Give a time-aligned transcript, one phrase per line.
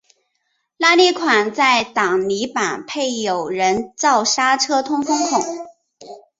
[0.77, 5.43] 拉力款在挡泥板配有人造刹车通风孔。